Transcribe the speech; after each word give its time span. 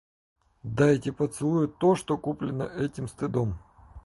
Да, 0.63 0.87
эти 0.87 1.11
поцелуи— 1.11 1.67
то, 1.79 1.93
что 1.93 2.17
куплено 2.17 2.63
этим 2.63 3.07
стыдом. 3.07 3.59